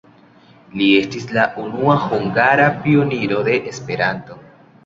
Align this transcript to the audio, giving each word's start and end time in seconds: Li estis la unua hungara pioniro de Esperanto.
Li 0.79 0.87
estis 1.01 1.27
la 1.37 1.43
unua 1.65 1.97
hungara 2.05 2.67
pioniro 2.87 3.41
de 3.51 3.63
Esperanto. 3.75 4.43